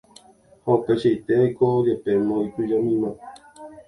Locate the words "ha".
0.63-0.69